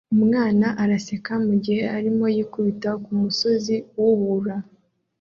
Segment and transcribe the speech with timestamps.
[0.15, 4.55] Umwana araseka mugihe arimo yikubita kumusozi wubura